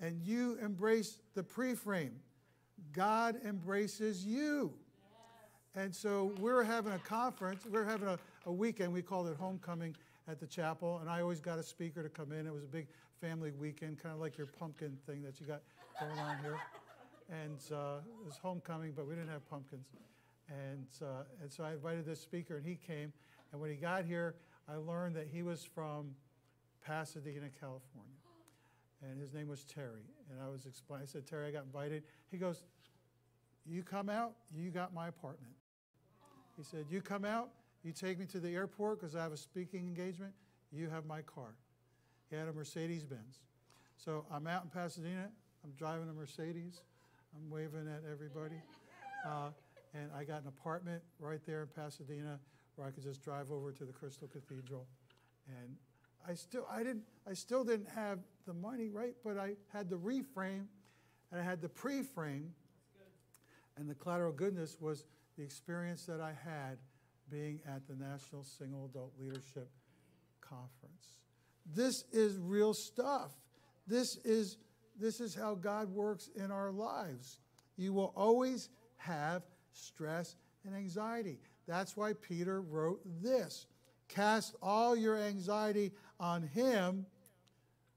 [0.00, 2.12] and you embrace the preframe,
[2.92, 4.74] God embraces you.
[5.74, 8.92] And so we're having a conference, we're having a, a weekend.
[8.92, 9.94] We called it Homecoming
[10.28, 10.98] at the chapel.
[11.00, 12.46] And I always got a speaker to come in.
[12.46, 12.88] It was a big
[13.20, 15.62] family weekend, kind of like your pumpkin thing that you got
[16.00, 16.58] going on here.
[17.28, 19.86] And uh, it was homecoming, but we didn't have pumpkins.
[20.48, 23.12] And, uh, and so I invited this speaker, and he came.
[23.52, 24.36] And when he got here,
[24.68, 26.14] I learned that he was from
[26.84, 28.12] Pasadena, California.
[29.02, 30.04] And his name was Terry.
[30.30, 32.02] And I was explaining, I said, Terry, I got invited.
[32.30, 32.62] He goes,
[33.66, 35.52] You come out, you got my apartment.
[36.56, 37.50] He said, You come out,
[37.82, 40.32] you take me to the airport because I have a speaking engagement,
[40.72, 41.54] you have my car.
[42.30, 43.40] He had a Mercedes Benz.
[43.96, 45.28] So I'm out in Pasadena,
[45.64, 46.80] I'm driving a Mercedes,
[47.34, 48.56] I'm waving at everybody.
[49.26, 49.50] Uh,
[49.92, 52.38] and I got an apartment right there in Pasadena
[52.76, 54.86] where I could just drive over to the Crystal Cathedral.
[55.48, 55.74] And
[56.28, 59.14] I still, I didn't, I still didn't have the money, right?
[59.24, 60.66] But I had the reframe
[61.32, 62.52] and I had the pre-frame.
[63.78, 65.04] And the collateral goodness was
[65.36, 66.78] the experience that I had
[67.30, 69.68] being at the National Single Adult Leadership
[70.40, 71.16] Conference.
[71.74, 73.32] This is real stuff.
[73.86, 74.58] This is,
[74.98, 77.40] this is how God works in our lives.
[77.76, 81.38] You will always have stress and anxiety.
[81.66, 83.66] That's why Peter wrote this
[84.08, 87.06] Cast all your anxiety on him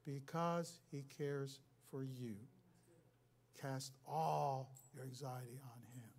[0.06, 1.60] because he cares
[1.92, 2.36] for you.
[3.62, 6.10] Cast all your anxiety on him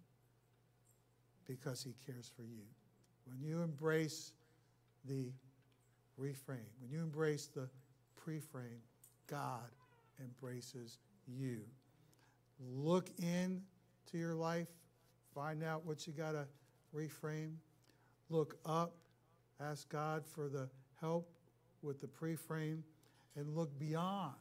[1.47, 2.63] because he cares for you.
[3.25, 4.33] When you embrace
[5.05, 5.33] the
[6.21, 7.69] reframe, when you embrace the
[8.21, 8.81] preframe,
[9.27, 9.71] God
[10.21, 11.61] embraces you.
[12.61, 13.63] Look in
[14.11, 14.69] to your life,
[15.35, 16.47] find out what you got to
[16.95, 17.55] reframe.
[18.29, 18.97] Look up,
[19.61, 20.69] ask God for the
[21.01, 21.31] help
[21.83, 22.83] with the preframe,
[23.37, 24.35] and look beyond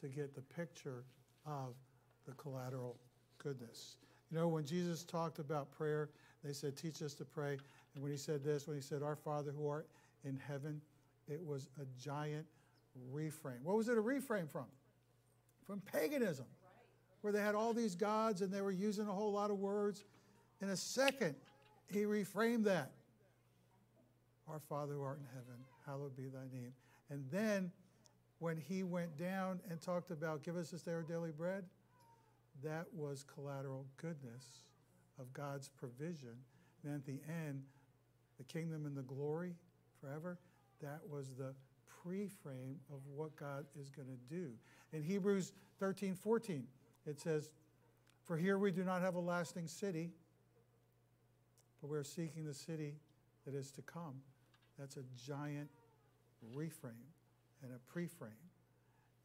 [0.00, 1.04] to get the picture
[1.46, 1.74] of
[2.26, 2.96] the collateral
[3.38, 3.96] goodness.
[4.30, 6.08] You know, when Jesus talked about prayer,
[6.42, 7.58] they said, Teach us to pray.
[7.94, 9.88] And when he said this, when he said, Our Father who art
[10.24, 10.80] in heaven,
[11.28, 12.46] it was a giant
[13.12, 13.62] reframe.
[13.62, 14.66] What was it a reframe from?
[15.66, 16.46] From paganism,
[17.22, 20.04] where they had all these gods and they were using a whole lot of words.
[20.60, 21.34] In a second,
[21.90, 22.92] he reframed that.
[24.48, 26.72] Our Father who art in heaven, hallowed be thy name.
[27.08, 27.72] And then
[28.38, 31.64] when he went down and talked about, Give us this day our daily bread,
[32.62, 34.44] that was collateral goodness
[35.18, 36.36] of God's provision.
[36.84, 37.62] And at the end,
[38.36, 39.54] the kingdom and the glory
[40.00, 40.38] forever,
[40.84, 41.54] that was the
[42.02, 44.50] pre-frame of what God is going to do.
[44.92, 46.64] In Hebrews 13, 14,
[47.06, 47.50] it says,
[48.24, 50.10] For here we do not have a lasting city,
[51.80, 52.94] but we're seeking the city
[53.46, 54.14] that is to come.
[54.78, 55.70] That's a giant
[56.54, 57.08] reframe
[57.62, 58.30] and a pre-frame.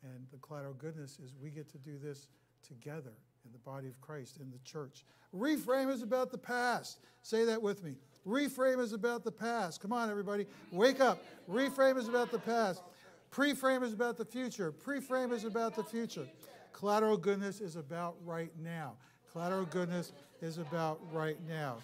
[0.03, 2.29] And the collateral goodness is we get to do this
[2.65, 3.13] together
[3.45, 5.03] in the body of Christ, in the church.
[5.35, 6.99] Reframe is about the past.
[7.21, 7.95] Say that with me.
[8.27, 9.81] Reframe is about the past.
[9.81, 10.45] Come on, everybody.
[10.71, 11.23] Wake up.
[11.49, 12.83] Reframe is about the past.
[13.31, 14.71] Preframe is about the future.
[14.71, 16.27] Preframe is about the future.
[16.73, 18.93] Collateral goodness is about right now.
[19.31, 21.77] Collateral goodness is about right now.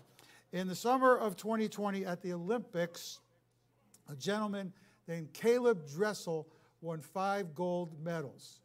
[0.54, 3.19] In the summer of 2020 at the Olympics,
[4.10, 4.74] a gentleman
[5.08, 6.48] named Caleb Dressel
[6.82, 8.62] won five gold medals.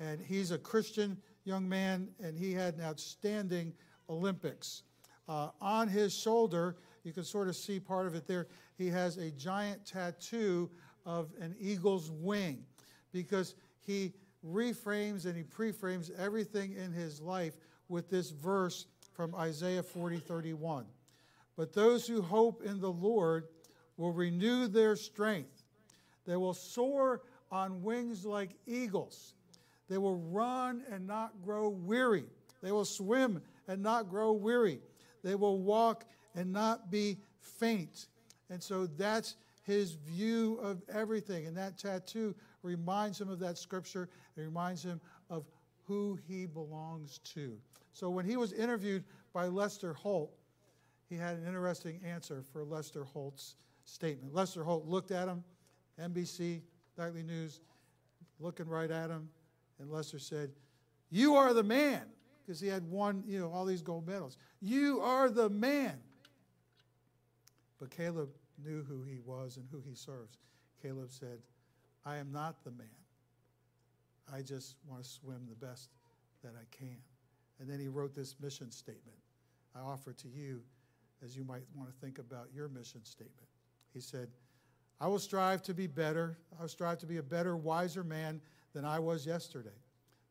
[0.00, 3.72] And he's a Christian young man, and he had an outstanding
[4.08, 4.82] Olympics.
[5.28, 9.16] Uh, on his shoulder, you can sort of see part of it there, he has
[9.16, 10.70] a giant tattoo
[11.04, 12.64] of an eagle's wing
[13.12, 14.12] because he
[14.46, 17.54] reframes and he preframes everything in his life
[17.88, 20.86] with this verse from Isaiah 40 31.
[21.56, 23.48] But those who hope in the Lord
[23.96, 25.64] will renew their strength.
[26.26, 29.34] They will soar on wings like eagles.
[29.88, 32.24] They will run and not grow weary.
[32.62, 34.80] They will swim and not grow weary.
[35.22, 36.04] They will walk
[36.34, 38.08] and not be faint.
[38.50, 41.46] And so that's his view of everything.
[41.46, 44.08] And that tattoo reminds him of that scripture.
[44.36, 45.44] It reminds him of
[45.86, 47.56] who he belongs to.
[47.92, 50.32] So when he was interviewed by Lester Holt,
[51.08, 54.34] he had an interesting answer for Lester Holt's statement.
[54.34, 55.44] Lester Holt looked at him,
[56.00, 56.62] NBC,
[56.96, 57.60] Nightly News,
[58.40, 59.28] looking right at him,
[59.78, 60.50] and Lester said,
[61.10, 62.02] You are the man,
[62.44, 64.38] because he had won, you know, all these gold medals.
[64.60, 65.98] You are the man.
[67.82, 68.28] But Caleb
[68.64, 70.38] knew who he was and who he serves.
[70.80, 71.40] Caleb said,
[72.06, 72.86] I am not the man.
[74.32, 75.88] I just want to swim the best
[76.44, 76.96] that I can.
[77.58, 79.18] And then he wrote this mission statement
[79.74, 80.62] I offer to you
[81.24, 83.48] as you might want to think about your mission statement.
[83.92, 84.28] He said,
[85.00, 86.38] I will strive to be better.
[86.56, 88.40] I will strive to be a better, wiser man
[88.74, 89.70] than I was yesterday.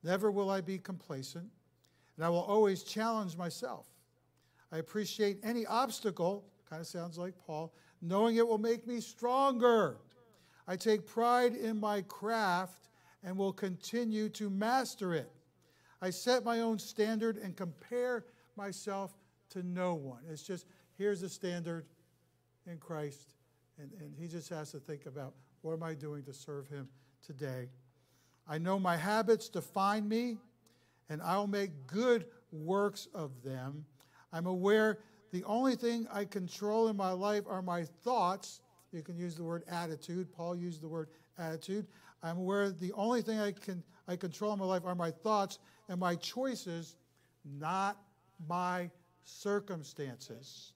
[0.03, 1.49] Never will I be complacent,
[2.15, 3.87] and I will always challenge myself.
[4.71, 9.97] I appreciate any obstacle, kind of sounds like Paul, knowing it will make me stronger.
[10.69, 12.87] I take pride in my craft
[13.25, 15.29] and will continue to master it.
[16.01, 18.23] I set my own standard and compare
[18.55, 19.11] myself
[19.49, 20.21] to no one.
[20.31, 20.65] It's just,
[20.97, 21.87] here's the standard
[22.65, 23.33] in Christ,
[23.77, 26.87] and, and he just has to think about what am I doing to serve him
[27.21, 27.67] today.
[28.47, 30.37] I know my habits define me,
[31.09, 33.83] and I'll make good works of them.
[34.31, 34.99] I'm aware
[35.31, 38.61] the only thing I control in my life are my thoughts.
[38.91, 40.31] You can use the word attitude.
[40.31, 41.87] Paul used the word attitude.
[42.21, 45.59] I'm aware the only thing I can I control in my life are my thoughts
[45.87, 46.95] and my choices,
[47.45, 47.97] not
[48.47, 48.91] my
[49.23, 50.73] circumstances.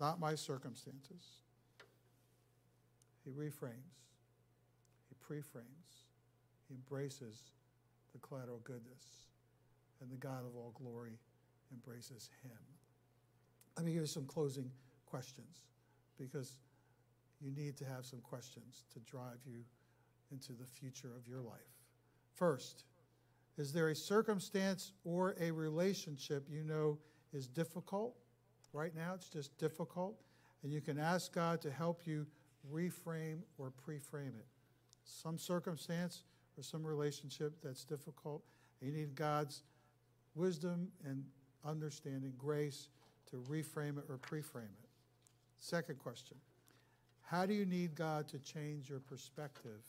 [0.00, 1.42] Not my circumstances.
[3.24, 4.00] He reframes.
[5.08, 6.06] He preframes.
[6.68, 7.52] He embraces
[8.14, 9.26] the collateral goodness.
[10.00, 11.18] And the God of all glory
[11.70, 12.58] embraces him.
[13.76, 14.70] Let me give you some closing
[15.06, 15.62] questions
[16.18, 16.58] because
[17.40, 19.64] you need to have some questions to drive you
[20.30, 21.60] into the future of your life.
[22.34, 22.84] First,
[23.56, 26.98] is there a circumstance or a relationship you know
[27.32, 28.16] is difficult?
[28.72, 30.22] Right now, it's just difficult,
[30.62, 32.26] and you can ask God to help you
[32.72, 34.46] reframe or preframe it.
[35.04, 36.22] Some circumstance
[36.56, 38.44] or some relationship that's difficult,
[38.80, 39.62] you need God's
[40.34, 41.24] wisdom and
[41.64, 42.88] understanding, grace
[43.30, 44.88] to reframe it or preframe it.
[45.58, 46.36] Second question
[47.22, 49.82] How do you need God to change your perspective?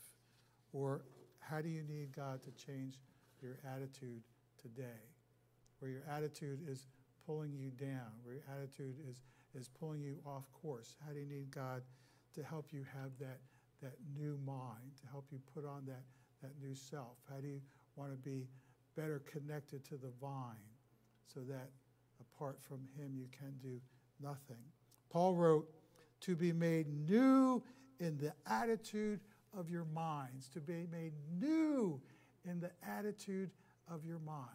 [0.73, 1.01] Or
[1.39, 2.99] how do you need God to change
[3.41, 4.21] your attitude
[4.61, 5.03] today?
[5.79, 6.87] Where your attitude is
[7.25, 9.21] pulling you down, where your attitude is,
[9.59, 10.95] is pulling you off course.
[11.05, 11.81] How do you need God
[12.35, 13.39] to help you have that,
[13.81, 16.03] that new mind, to help you put on that,
[16.41, 17.17] that new self?
[17.29, 17.61] How do you
[17.95, 18.47] want to be
[18.95, 20.69] better connected to the vine
[21.33, 21.69] so that
[22.21, 23.79] apart from Him you can do
[24.21, 24.63] nothing?
[25.09, 25.67] Paul wrote,
[26.21, 27.61] To be made new
[27.99, 29.19] in the attitude
[29.57, 32.01] of your minds, to be made new
[32.45, 33.51] in the attitude
[33.89, 34.49] of your minds.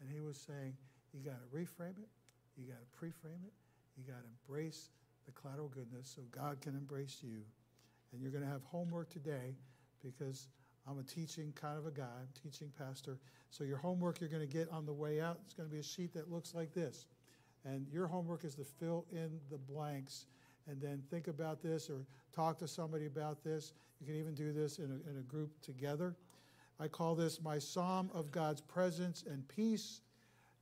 [0.00, 0.74] And he was saying,
[1.12, 2.08] you got to reframe it,
[2.56, 3.52] you got to preframe it,
[3.96, 4.90] you got to embrace
[5.24, 7.40] the collateral goodness so God can embrace you.
[8.12, 9.54] And you're going to have homework today
[10.04, 10.48] because
[10.88, 13.18] I'm a teaching kind of a guy, I'm teaching pastor.
[13.50, 15.80] So your homework you're going to get on the way out is going to be
[15.80, 17.06] a sheet that looks like this.
[17.64, 20.26] And your homework is to fill in the blanks
[20.68, 23.72] and then think about this or talk to somebody about this.
[24.00, 26.14] You can even do this in a, in a group together.
[26.78, 30.02] I call this my psalm of God's presence and peace.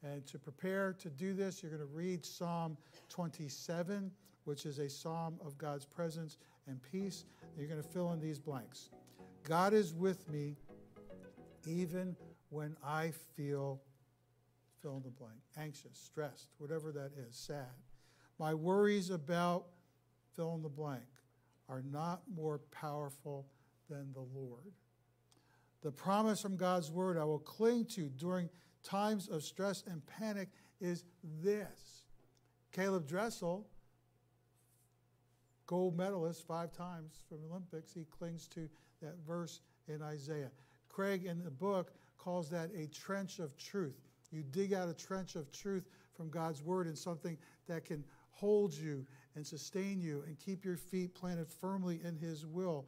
[0.02, 2.76] And to prepare to do this, you're going to read Psalm
[3.08, 4.10] 27,
[4.44, 7.24] which is a psalm of God's presence and peace.
[7.42, 8.90] And you're going to fill in these blanks.
[9.44, 10.56] God is with me
[11.66, 12.16] even
[12.48, 13.80] when I feel,
[14.80, 17.72] fill in the blank, anxious, stressed, whatever that is, sad.
[18.38, 19.66] My worries about,
[20.34, 21.04] fill in the blank,
[21.68, 23.46] are not more powerful
[23.88, 24.72] than the Lord.
[25.82, 28.48] The promise from God's word I will cling to during
[28.82, 30.48] times of stress and panic
[30.80, 31.04] is
[31.42, 32.04] this.
[32.72, 33.66] Caleb Dressel,
[35.66, 38.68] gold medalist five times from Olympics, he clings to
[39.04, 40.50] that verse in Isaiah.
[40.88, 44.00] Craig in the book calls that a trench of truth.
[44.30, 47.36] You dig out a trench of truth from God's word and something
[47.68, 52.46] that can hold you and sustain you and keep your feet planted firmly in His
[52.46, 52.86] will.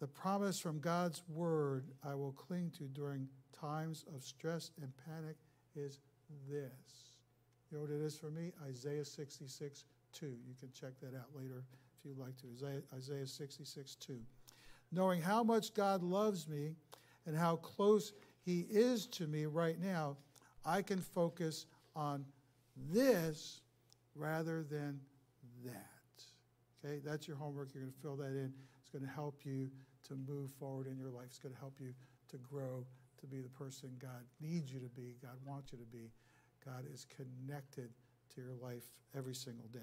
[0.00, 5.36] The promise from God's word I will cling to during times of stress and panic
[5.76, 6.00] is
[6.50, 7.18] this.
[7.70, 8.52] You know what it is for me?
[8.68, 10.26] Isaiah 66 2.
[10.26, 11.64] You can check that out later
[11.96, 12.46] if you'd like to.
[12.52, 14.18] Isaiah, Isaiah 66 2.
[14.92, 16.74] Knowing how much God loves me
[17.26, 18.12] and how close
[18.44, 20.16] He is to me right now,
[20.64, 21.66] I can focus
[21.96, 22.24] on
[22.90, 23.60] this
[24.14, 25.00] rather than
[25.64, 25.76] that.
[26.84, 27.70] Okay, that's your homework.
[27.74, 28.52] You're going to fill that in.
[28.80, 29.70] It's going to help you
[30.08, 31.26] to move forward in your life.
[31.26, 31.94] It's going to help you
[32.30, 32.84] to grow
[33.20, 36.10] to be the person God needs you to be, God wants you to be.
[36.64, 37.90] God is connected
[38.34, 38.84] to your life
[39.16, 39.80] every single day.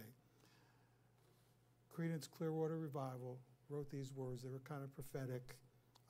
[1.95, 3.38] Creedence Clearwater Revival
[3.70, 4.43] wrote these words.
[4.43, 5.55] They were kind of prophetic.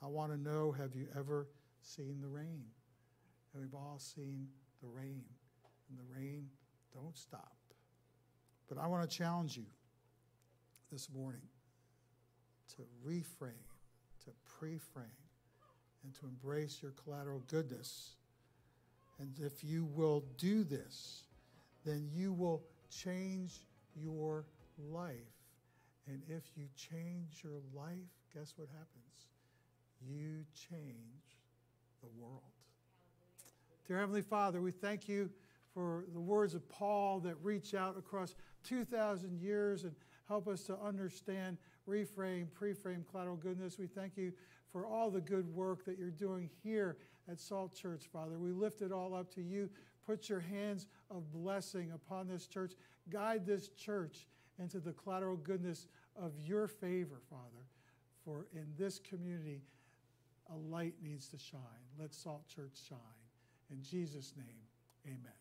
[0.02, 1.48] I want to know have you ever
[1.82, 2.64] seen the rain?
[3.52, 4.48] And we've all seen
[4.82, 5.24] the rain.
[5.88, 6.48] And the rain
[6.94, 7.56] don't stop.
[8.68, 9.66] But I want to challenge you
[10.92, 11.42] this morning
[12.76, 13.66] to reframe,
[14.24, 15.06] to pre-frame,
[16.04, 18.12] and to embrace your collateral goodness.
[19.18, 21.24] And if you will do this,
[21.84, 23.60] then you will change
[23.94, 24.46] your
[24.78, 25.39] life.
[26.10, 29.28] And if you change your life, guess what happens?
[30.00, 31.38] You change
[32.02, 32.42] the world.
[33.86, 35.30] Dear Heavenly Father, we thank you
[35.72, 38.34] for the words of Paul that reach out across
[38.64, 39.92] 2,000 years and
[40.26, 41.58] help us to understand,
[41.88, 43.78] reframe, preframe collateral goodness.
[43.78, 44.32] We thank you
[44.72, 46.96] for all the good work that you're doing here
[47.30, 48.36] at Salt Church, Father.
[48.36, 49.70] We lift it all up to you.
[50.04, 52.72] Put your hands of blessing upon this church.
[53.10, 54.26] Guide this church
[54.60, 55.86] into the collateral goodness
[56.16, 57.64] of your favor, Father.
[58.24, 59.62] For in this community,
[60.52, 61.60] a light needs to shine.
[61.98, 62.98] Let Salt Church shine.
[63.70, 64.46] In Jesus' name,
[65.06, 65.32] amen.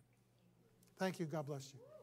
[0.98, 1.26] Thank you.
[1.26, 1.99] God bless you.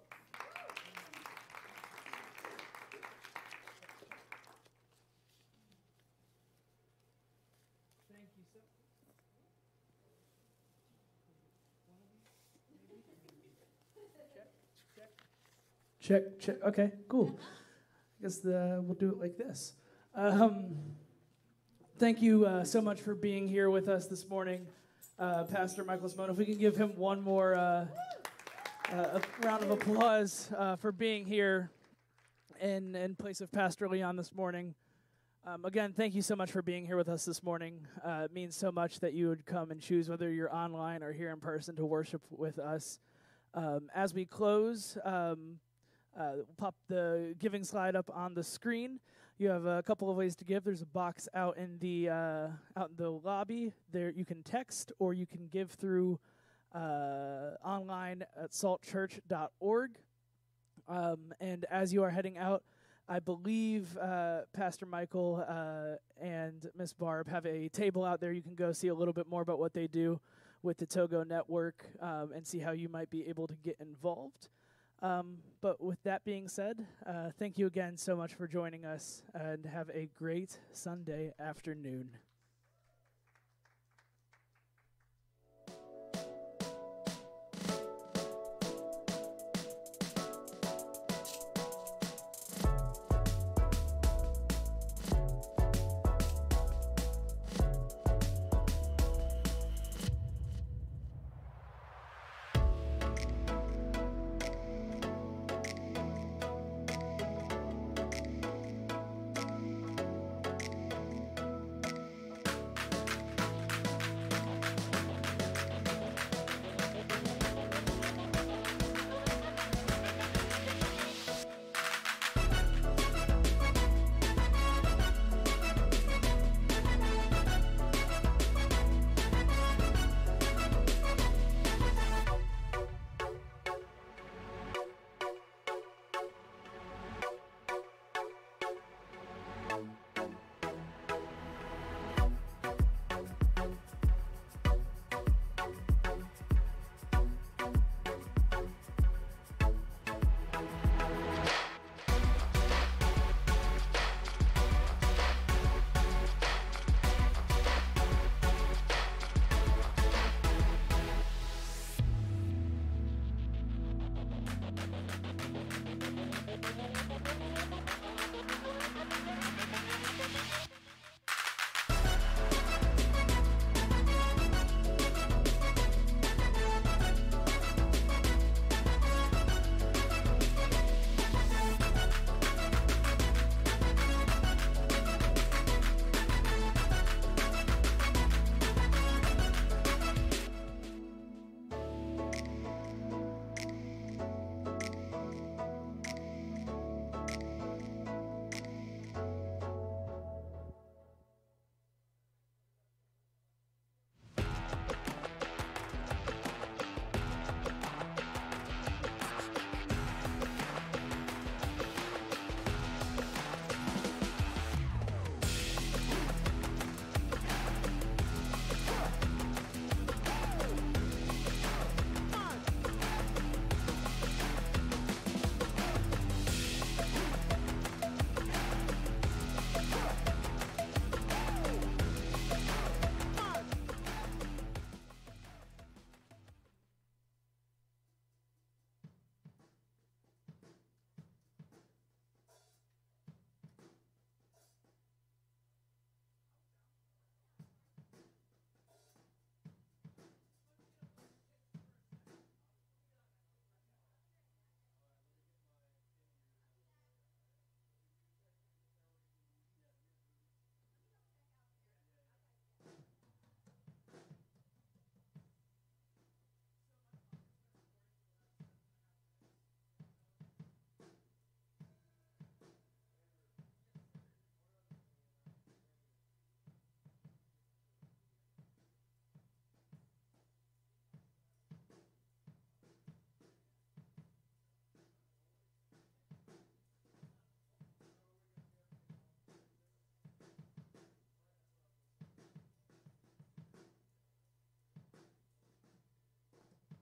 [16.06, 16.62] Check, check.
[16.62, 17.36] Okay, cool.
[17.36, 19.72] I guess the, we'll do it like this.
[20.14, 20.76] Um,
[21.98, 24.68] thank you uh, so much for being here with us this morning,
[25.18, 26.30] uh, Pastor Michael Simone.
[26.30, 27.86] If we can give him one more uh,
[28.92, 31.72] uh round of applause uh, for being here
[32.60, 34.76] in, in place of Pastor Leon this morning.
[35.44, 37.84] Um, again, thank you so much for being here with us this morning.
[38.04, 41.12] Uh, it means so much that you would come and choose, whether you're online or
[41.12, 43.00] here in person, to worship with us.
[43.54, 45.58] Um, as we close, um,
[46.18, 49.00] uh, pop the giving slide up on the screen.
[49.38, 50.64] You have a couple of ways to give.
[50.64, 53.72] There's a box out in the uh, out in the lobby.
[53.92, 56.18] There you can text or you can give through
[56.74, 59.90] uh, online at saltchurch.org.
[60.88, 62.62] Um, and as you are heading out,
[63.08, 68.32] I believe uh, Pastor Michael uh, and Miss Barb have a table out there.
[68.32, 70.18] You can go see a little bit more about what they do
[70.62, 74.48] with the Togo Network um, and see how you might be able to get involved.
[75.02, 79.22] Um, but with that being said, uh, thank you again so much for joining us
[79.34, 82.08] and have a great Sunday afternoon.